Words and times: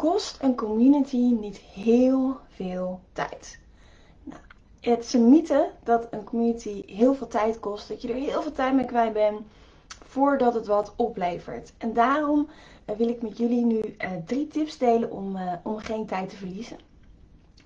kost 0.00 0.36
een 0.40 0.56
community 0.56 1.16
niet 1.16 1.56
heel 1.56 2.36
veel 2.48 3.00
tijd? 3.12 3.58
Nou, 4.22 4.40
het 4.80 5.04
is 5.04 5.12
een 5.12 5.28
mythe 5.28 5.70
dat 5.84 6.06
een 6.10 6.24
community 6.24 6.82
heel 6.86 7.14
veel 7.14 7.26
tijd 7.26 7.60
kost, 7.60 7.88
dat 7.88 8.02
je 8.02 8.08
er 8.08 8.14
heel 8.14 8.42
veel 8.42 8.52
tijd 8.52 8.74
mee 8.74 8.84
kwijt 8.84 9.12
bent 9.12 9.40
voordat 10.04 10.54
het 10.54 10.66
wat 10.66 10.92
oplevert. 10.96 11.72
En 11.78 11.92
daarom 11.92 12.48
uh, 12.90 12.96
wil 12.96 13.08
ik 13.08 13.22
met 13.22 13.38
jullie 13.38 13.64
nu 13.64 13.80
uh, 13.80 14.10
drie 14.26 14.46
tips 14.48 14.78
delen 14.78 15.10
om, 15.10 15.36
uh, 15.36 15.52
om 15.62 15.78
geen 15.78 16.06
tijd 16.06 16.28
te 16.28 16.36
verliezen. 16.36 16.78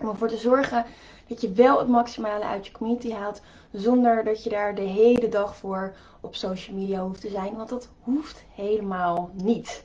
Om 0.01 0.09
ervoor 0.09 0.29
te 0.29 0.37
zorgen 0.37 0.85
dat 1.27 1.41
je 1.41 1.53
wel 1.53 1.79
het 1.79 1.89
maximale 1.89 2.45
uit 2.45 2.66
je 2.66 2.73
community 2.73 3.12
haalt, 3.12 3.41
zonder 3.73 4.25
dat 4.25 4.45
je 4.45 4.51
daar 4.51 4.75
de 4.75 4.82
hele 4.82 5.29
dag 5.29 5.57
voor 5.57 5.95
op 6.21 6.35
social 6.35 6.77
media 6.77 7.03
hoeft 7.03 7.21
te 7.21 7.30
zijn. 7.30 7.57
Want 7.57 7.69
dat 7.69 7.89
hoeft 8.03 8.45
helemaal 8.55 9.30
niet. 9.32 9.85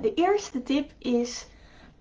De 0.00 0.14
eerste 0.14 0.62
tip 0.62 0.90
is: 0.98 1.46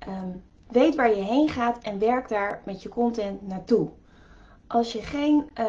um, 0.08 0.44
weet 0.68 0.96
waar 0.96 1.16
je 1.16 1.24
heen 1.24 1.50
gaat 1.50 1.84
en 1.84 2.00
werk 2.00 2.30
daar 2.30 2.62
met 2.66 2.84
je 2.84 2.90
content 2.90 3.48
naartoe. 3.48 3.90
Als 4.68 4.92
je 4.92 5.02
geen 5.02 5.50
uh, 5.60 5.66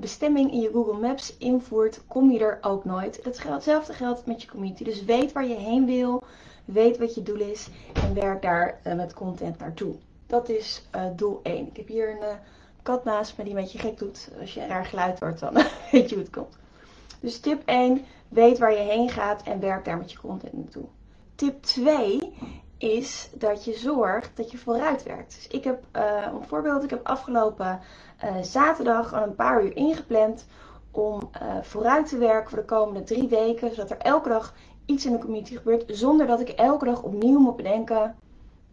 bestemming 0.00 0.52
in 0.52 0.60
je 0.60 0.70
Google 0.70 1.00
Maps 1.00 1.36
invoert, 1.36 2.06
kom 2.06 2.30
je 2.30 2.38
er 2.38 2.58
ook 2.60 2.84
nooit. 2.84 3.20
Hetzelfde 3.22 3.92
geldt 3.92 4.26
met 4.26 4.42
je 4.42 4.48
community. 4.48 4.84
Dus 4.84 5.04
weet 5.04 5.32
waar 5.32 5.46
je 5.46 5.54
heen 5.54 5.86
wil, 5.86 6.22
weet 6.64 6.98
wat 6.98 7.14
je 7.14 7.22
doel 7.22 7.40
is 7.40 7.68
en 7.92 8.14
werk 8.14 8.42
daar 8.42 8.80
uh, 8.86 8.94
met 8.94 9.14
content 9.14 9.58
naartoe. 9.58 9.94
Dat 10.26 10.48
is 10.48 10.88
doel 11.16 11.40
1. 11.42 11.66
Ik 11.66 11.76
heb 11.76 11.88
hier 11.88 12.10
een 12.10 12.38
kat 12.82 13.04
naast 13.04 13.36
me 13.36 13.44
die 13.44 13.54
een 13.54 13.60
beetje 13.60 13.78
gek 13.78 13.98
doet. 13.98 14.30
Als 14.40 14.54
je 14.54 14.60
een 14.60 14.68
raar 14.68 14.84
geluid 14.84 15.20
hoort, 15.20 15.38
dan 15.38 15.54
weet 15.92 16.08
je 16.08 16.14
hoe 16.14 16.24
het 16.24 16.32
komt. 16.32 16.56
Dus 17.20 17.40
tip 17.40 17.62
1, 17.64 18.04
weet 18.28 18.58
waar 18.58 18.72
je 18.72 18.78
heen 18.78 19.10
gaat 19.10 19.42
en 19.42 19.60
werk 19.60 19.84
daar 19.84 19.98
met 19.98 20.12
je 20.12 20.18
content 20.18 20.52
naartoe. 20.52 20.84
Tip 21.34 21.62
2 21.62 22.34
is 22.78 23.30
dat 23.34 23.64
je 23.64 23.72
zorgt 23.72 24.36
dat 24.36 24.50
je 24.50 24.58
vooruit 24.58 25.02
werkt. 25.02 25.34
Dus 25.34 25.46
ik 25.46 25.64
heb, 25.64 25.84
uh, 25.96 26.26
een 26.32 26.44
voorbeeld, 26.44 26.84
ik 26.84 26.90
heb 26.90 27.06
afgelopen 27.06 27.80
uh, 28.24 28.42
zaterdag 28.42 29.14
al 29.14 29.22
een 29.22 29.34
paar 29.34 29.64
uur 29.64 29.76
ingepland 29.76 30.46
om 30.90 31.30
uh, 31.42 31.62
vooruit 31.62 32.08
te 32.08 32.18
werken 32.18 32.50
voor 32.50 32.58
de 32.58 32.64
komende 32.64 33.02
drie 33.02 33.28
weken. 33.28 33.70
Zodat 33.74 33.90
er 33.90 33.98
elke 33.98 34.28
dag 34.28 34.54
iets 34.86 35.06
in 35.06 35.12
de 35.12 35.18
community 35.18 35.56
gebeurt. 35.56 35.84
Zonder 35.86 36.26
dat 36.26 36.40
ik 36.40 36.48
elke 36.48 36.84
dag 36.84 37.02
opnieuw 37.02 37.38
moet 37.38 37.56
bedenken, 37.56 38.16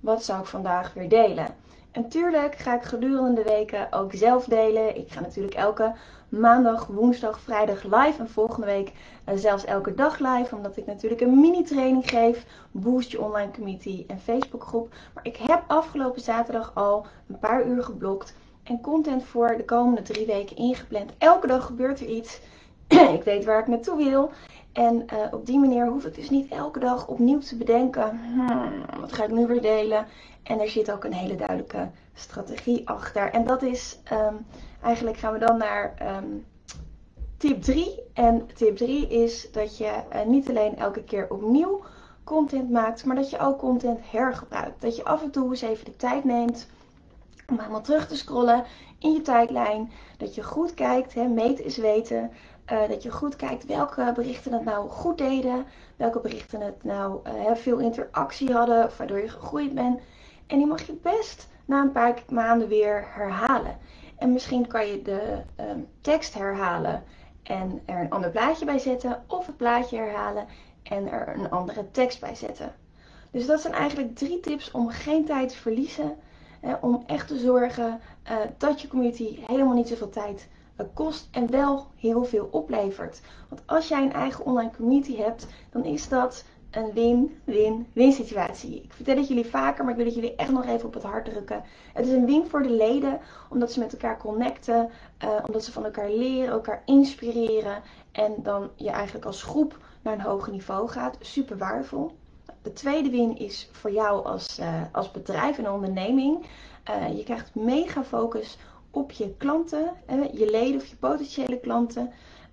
wat 0.01 0.23
zou 0.23 0.39
ik 0.39 0.45
vandaag 0.45 0.93
weer 0.93 1.09
delen. 1.09 1.55
En 1.91 2.09
tuurlijk 2.09 2.55
ga 2.55 2.75
ik 2.75 2.83
gedurende 2.83 3.43
de 3.43 3.49
weken 3.49 3.87
ook 3.91 4.13
zelf 4.13 4.45
delen. 4.45 4.97
Ik 4.97 5.11
ga 5.11 5.19
natuurlijk 5.19 5.55
elke 5.55 5.93
maandag, 6.29 6.87
woensdag, 6.87 7.39
vrijdag 7.39 7.83
live. 7.83 8.19
En 8.19 8.29
volgende 8.29 8.65
week 8.65 8.91
uh, 9.29 9.35
zelfs 9.35 9.65
elke 9.65 9.93
dag 9.95 10.19
live. 10.19 10.55
Omdat 10.55 10.77
ik 10.77 10.85
natuurlijk 10.85 11.21
een 11.21 11.39
mini 11.39 11.63
training 11.63 12.09
geef. 12.09 12.45
Boost 12.71 13.11
je 13.11 13.21
online 13.21 13.51
community 13.51 14.03
en 14.07 14.19
Facebook 14.19 14.63
groep. 14.63 14.93
Maar 15.13 15.25
ik 15.25 15.35
heb 15.37 15.63
afgelopen 15.67 16.21
zaterdag 16.21 16.71
al 16.73 17.05
een 17.27 17.39
paar 17.39 17.65
uur 17.65 17.83
geblokt. 17.83 18.35
En 18.63 18.81
content 18.81 19.23
voor 19.23 19.57
de 19.57 19.65
komende 19.65 20.01
drie 20.01 20.25
weken 20.25 20.55
ingepland. 20.55 21.11
Elke 21.17 21.47
dag 21.47 21.65
gebeurt 21.65 21.99
er 21.99 22.07
iets. 22.07 22.41
ik 23.17 23.23
weet 23.23 23.45
waar 23.45 23.59
ik 23.59 23.67
naartoe 23.67 23.97
wil. 23.97 24.31
En 24.73 25.05
uh, 25.13 25.19
op 25.31 25.45
die 25.45 25.59
manier 25.59 25.87
hoef 25.87 26.05
ik 26.05 26.15
dus 26.15 26.29
niet 26.29 26.51
elke 26.51 26.79
dag 26.79 27.07
opnieuw 27.07 27.39
te 27.39 27.55
bedenken. 27.55 28.19
Hmm, 28.19 28.99
wat 28.99 29.13
ga 29.13 29.23
ik 29.23 29.31
nu 29.31 29.47
weer 29.47 29.61
delen? 29.61 30.05
En 30.43 30.59
er 30.59 30.69
zit 30.69 30.91
ook 30.91 31.03
een 31.03 31.13
hele 31.13 31.35
duidelijke 31.35 31.89
strategie 32.13 32.87
achter. 32.89 33.31
En 33.31 33.45
dat 33.45 33.61
is 33.61 33.99
um, 34.11 34.45
eigenlijk 34.81 35.17
gaan 35.17 35.33
we 35.33 35.39
dan 35.39 35.57
naar 35.57 35.93
um, 36.17 36.45
tip 37.37 37.61
3. 37.61 37.99
En 38.13 38.47
tip 38.53 38.77
3 38.77 39.07
is 39.07 39.51
dat 39.51 39.77
je 39.77 40.01
uh, 40.13 40.25
niet 40.25 40.49
alleen 40.49 40.77
elke 40.77 41.03
keer 41.03 41.29
opnieuw 41.29 41.81
content 42.23 42.69
maakt, 42.69 43.05
maar 43.05 43.15
dat 43.15 43.29
je 43.29 43.39
ook 43.39 43.59
content 43.59 43.99
hergebruikt. 44.11 44.81
Dat 44.81 44.95
je 44.95 45.03
af 45.03 45.23
en 45.23 45.31
toe 45.31 45.49
eens 45.49 45.61
even 45.61 45.85
de 45.85 45.95
tijd 45.95 46.23
neemt 46.23 46.67
om 47.47 47.57
helemaal 47.57 47.81
terug 47.81 48.07
te 48.07 48.15
scrollen 48.15 48.63
in 48.99 49.11
je 49.11 49.21
tijdlijn. 49.21 49.91
Dat 50.17 50.35
je 50.35 50.43
goed 50.43 50.73
kijkt, 50.73 51.13
hè, 51.13 51.27
meten 51.27 51.65
is 51.65 51.77
weten. 51.77 52.31
Uh, 52.71 52.87
dat 52.87 53.03
je 53.03 53.11
goed 53.11 53.35
kijkt 53.35 53.65
welke 53.65 54.11
berichten 54.15 54.53
het 54.53 54.63
nou 54.63 54.89
goed 54.89 55.17
deden. 55.17 55.65
Welke 55.95 56.19
berichten 56.19 56.61
het 56.61 56.83
nou 56.83 57.19
uh, 57.27 57.55
veel 57.55 57.77
interactie 57.77 58.53
hadden, 58.53 58.89
waardoor 58.97 59.17
je 59.17 59.29
gegroeid 59.29 59.73
bent. 59.73 59.99
En 60.47 60.57
die 60.57 60.67
mag 60.67 60.87
je 60.87 60.93
best 60.93 61.47
na 61.65 61.81
een 61.81 61.91
paar 61.91 62.23
maanden 62.29 62.67
weer 62.67 63.07
herhalen. 63.07 63.77
En 64.17 64.33
misschien 64.33 64.67
kan 64.67 64.87
je 64.87 65.01
de 65.01 65.41
um, 65.59 65.87
tekst 66.01 66.33
herhalen 66.33 67.03
en 67.43 67.81
er 67.85 67.99
een 67.99 68.09
ander 68.09 68.29
plaatje 68.29 68.65
bij 68.65 68.79
zetten. 68.79 69.23
Of 69.27 69.45
het 69.45 69.57
plaatje 69.57 69.97
herhalen 69.97 70.45
en 70.83 71.11
er 71.11 71.35
een 71.35 71.49
andere 71.49 71.91
tekst 71.91 72.19
bij 72.19 72.35
zetten. 72.35 72.75
Dus 73.31 73.45
dat 73.45 73.61
zijn 73.61 73.73
eigenlijk 73.73 74.15
drie 74.15 74.39
tips 74.39 74.71
om 74.71 74.89
geen 74.89 75.25
tijd 75.25 75.49
te 75.49 75.57
verliezen. 75.57 76.15
Hè, 76.59 76.73
om 76.81 77.03
echt 77.05 77.27
te 77.27 77.37
zorgen 77.37 77.99
uh, 78.31 78.37
dat 78.57 78.81
je 78.81 78.87
community 78.87 79.39
helemaal 79.45 79.73
niet 79.73 79.87
zoveel 79.87 80.09
tijd 80.09 80.47
kost 80.93 81.27
en 81.31 81.51
wel 81.51 81.87
heel 81.95 82.23
veel 82.23 82.47
oplevert. 82.51 83.21
Want 83.49 83.61
als 83.65 83.87
jij 83.87 84.03
een 84.03 84.13
eigen 84.13 84.45
online 84.45 84.71
community 84.75 85.15
hebt, 85.15 85.47
dan 85.69 85.83
is 85.83 86.09
dat 86.09 86.43
een 86.71 86.93
win-win-win 86.93 88.11
situatie. 88.11 88.81
Ik 88.83 88.93
vertel 88.93 89.17
het 89.17 89.27
jullie 89.27 89.45
vaker, 89.45 89.83
maar 89.83 89.91
ik 89.91 89.97
wil 89.97 90.05
het 90.05 90.15
jullie 90.15 90.35
echt 90.35 90.51
nog 90.51 90.65
even 90.65 90.87
op 90.87 90.93
het 90.93 91.03
hart 91.03 91.25
drukken. 91.25 91.63
Het 91.93 92.05
is 92.05 92.11
een 92.11 92.25
win 92.25 92.47
voor 92.47 92.63
de 92.63 92.69
leden, 92.69 93.19
omdat 93.49 93.71
ze 93.71 93.79
met 93.79 93.93
elkaar 93.93 94.17
connecten, 94.17 94.89
uh, 95.23 95.29
omdat 95.45 95.63
ze 95.63 95.71
van 95.71 95.85
elkaar 95.85 96.09
leren, 96.09 96.51
elkaar 96.51 96.81
inspireren 96.85 97.81
en 98.11 98.33
dan 98.43 98.69
je 98.75 98.89
eigenlijk 98.89 99.25
als 99.25 99.43
groep 99.43 99.77
naar 100.01 100.13
een 100.13 100.21
hoger 100.21 100.51
niveau 100.51 100.89
gaat. 100.89 101.17
Super 101.19 101.57
waardevol. 101.57 102.11
De 102.61 102.73
tweede 102.73 103.09
win 103.09 103.37
is 103.37 103.69
voor 103.71 103.91
jou 103.91 104.25
als, 104.25 104.59
uh, 104.59 104.81
als 104.91 105.11
bedrijf 105.11 105.57
en 105.57 105.71
onderneming. 105.71 106.45
Uh, 106.89 107.17
je 107.17 107.23
krijgt 107.23 107.55
mega 107.55 108.03
focus 108.03 108.57
op 108.91 109.11
je 109.11 109.33
klanten, 109.37 109.93
je 110.33 110.49
leden 110.49 110.81
of 110.81 110.85
je 110.85 110.95
potentiële 110.95 111.59
klanten. 111.59 112.11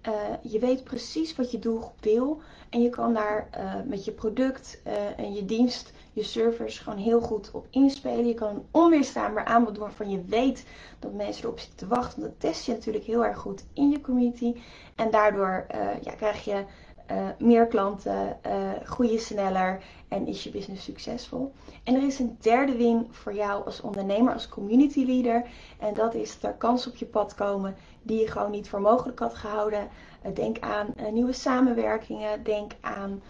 Uh, 0.09 0.13
je 0.53 0.59
weet 0.59 0.85
precies 0.85 1.37
wat 1.37 1.51
je 1.51 1.59
doelgroep 1.59 2.01
wil. 2.01 2.41
En 2.71 2.83
je 2.83 2.89
kan 2.89 3.15
daar 3.15 3.49
uh, 3.59 3.75
met 3.85 4.05
je 4.05 4.13
product 4.13 4.81
uh, 4.87 5.19
en 5.19 5.35
je 5.35 5.45
dienst, 5.45 5.93
je 6.13 6.23
servers 6.23 6.79
gewoon 6.79 6.99
heel 6.99 7.21
goed 7.21 7.51
op 7.51 7.67
inspelen. 7.71 8.27
Je 8.27 8.35
kan 8.35 8.49
een 8.49 8.67
onweerstaanbaar 8.71 9.45
aanbod 9.45 9.75
doen 9.75 9.85
waarvan 9.85 10.11
je 10.11 10.25
weet 10.25 10.67
dat 10.99 11.13
mensen 11.13 11.45
erop 11.45 11.59
zitten 11.59 11.79
te 11.79 11.87
wachten. 11.87 12.23
Dat 12.23 12.41
test 12.41 12.67
je 12.67 12.73
natuurlijk 12.73 13.05
heel 13.05 13.25
erg 13.25 13.39
goed 13.39 13.65
in 13.73 13.91
je 13.91 14.01
community. 14.01 14.55
En 14.95 15.11
daardoor 15.11 15.67
ja, 16.03 16.13
krijg 16.17 16.45
je 16.45 16.65
uh, 17.11 17.29
meer 17.39 17.67
klanten, 17.67 18.39
uh, 18.47 18.53
groei 18.83 19.13
je 19.13 19.19
sneller 19.19 19.83
en 20.09 20.27
is 20.27 20.45
je 20.45 20.51
business 20.51 20.85
succesvol. 20.85 21.53
En 21.85 21.95
er 21.95 22.03
is 22.03 22.19
een 22.19 22.37
derde 22.41 22.77
win 22.77 23.07
voor 23.11 23.35
jou 23.35 23.65
als 23.65 23.81
ondernemer, 23.81 24.33
als 24.33 24.49
community 24.49 25.05
leader. 25.05 25.47
En 25.79 25.95
dat 25.95 26.15
is 26.15 26.41
dat 26.41 26.51
er 26.51 26.57
kansen 26.57 26.91
op 26.91 26.97
je 26.97 27.07
pad 27.07 27.35
komen 27.35 27.77
die 28.03 28.21
je 28.21 28.27
gewoon 28.27 28.51
niet 28.51 28.69
voor 28.69 28.81
mogelijk 28.81 29.19
had 29.19 29.35
gehouden. 29.35 29.89
Uh, 30.27 30.35
denk 30.35 30.59
aan 30.61 30.95
nieuwe 31.13 31.33
samenwerkingen, 31.33 32.43
denk 32.43 32.73
aan 32.81 33.23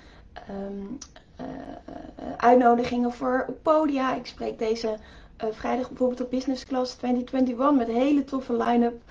um, 0.51 0.99
uitnodigingen 2.37 3.13
voor 3.13 3.47
podia. 3.63 4.15
Ik 4.15 4.27
spreek 4.27 4.59
deze 4.59 4.97
vrijdag 5.37 5.89
bijvoorbeeld 5.89 6.21
op 6.21 6.31
Business 6.31 6.65
Class 6.65 6.95
2021 6.95 7.79
met 7.79 7.89
een 7.89 8.03
hele 8.03 8.25
toffe 8.25 8.57
line-up. 8.57 9.03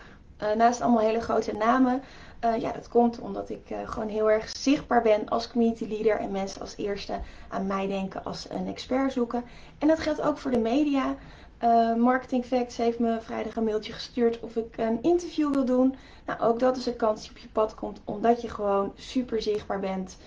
naast 0.56 0.82
allemaal 0.82 1.02
hele 1.02 1.22
grote 1.22 1.54
namen. 1.54 2.02
Uh, 2.46 2.58
ja, 2.62 2.72
dat 2.72 2.88
komt 2.88 3.20
omdat 3.20 3.50
ik 3.50 3.70
uh, 3.70 3.78
gewoon 3.86 4.08
heel 4.08 4.32
erg 4.32 4.50
zichtbaar 4.50 5.02
ben 5.02 5.30
als 5.30 5.52
community 5.52 5.86
leader 5.88 6.20
en 6.20 6.32
mensen 6.32 6.62
als 6.62 6.76
eerste 6.78 7.20
aan 7.48 7.68
mij 7.68 7.88
denken 7.88 8.24
als 8.24 8.50
een 8.50 8.68
expert 8.68 9.14
zoeken. 9.14 9.44
En 9.78 9.88
dat 9.88 10.00
geldt 10.00 10.22
ook 10.22 10.38
voor 10.38 10.52
de 10.52 10.60
media. 10.60 11.16
Uh, 11.64 11.96
Marketing 11.96 12.46
Facts 12.46 12.78
heeft 12.78 13.00
me 13.00 13.22
vrijdag 13.22 13.56
een 13.56 13.64
mailtje 13.64 13.94
gestuurd 13.94 14.40
of 14.40 14.56
ik 14.56 14.78
een 14.78 15.02
interview 15.02 15.54
wil 15.54 15.66
doen. 15.66 15.96
Nou, 16.26 16.40
ook 16.40 16.60
dat 16.60 16.78
is 16.78 16.86
een 16.86 16.96
kans 16.96 17.22
die 17.22 17.30
op 17.30 17.38
je 17.38 17.48
pad 17.48 17.76
komt 17.76 18.02
omdat 18.04 18.42
je 18.42 18.50
gewoon 18.50 18.92
super 18.96 19.42
zichtbaar 19.42 19.80
bent 19.80 20.18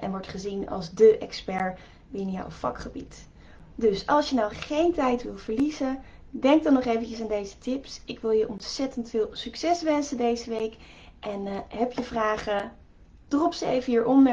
en 0.00 0.10
wordt 0.10 0.28
gezien 0.28 0.68
als 0.68 0.90
de 0.90 1.18
expert 1.18 1.78
binnen 2.08 2.34
jouw 2.34 2.50
vakgebied. 2.50 3.28
Dus 3.74 4.06
als 4.06 4.28
je 4.28 4.34
nou 4.34 4.54
geen 4.54 4.92
tijd 4.92 5.22
wil 5.22 5.36
verliezen, 5.36 6.02
denk 6.30 6.62
dan 6.64 6.72
nog 6.72 6.84
eventjes 6.84 7.20
aan 7.20 7.28
deze 7.28 7.58
tips. 7.58 8.00
Ik 8.04 8.18
wil 8.20 8.30
je 8.30 8.48
ontzettend 8.48 9.10
veel 9.10 9.28
succes 9.32 9.82
wensen 9.82 10.16
deze 10.16 10.50
week. 10.50 10.76
En 11.22 11.46
uh, 11.46 11.58
heb 11.68 11.92
je 11.92 12.02
vragen, 12.02 12.72
drop 13.28 13.54
ze 13.54 13.66
even 13.66 13.92
hieronder. 13.92 14.32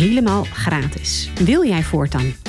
helemaal 0.01 0.43
gratis. 0.43 1.29
Wil 1.43 1.65
jij 1.65 1.83
voortaan 1.83 2.33